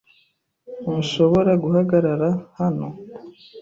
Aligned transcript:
Ntushobora 0.81 1.51
guhagarara 1.63 2.27
hano. 2.59 2.87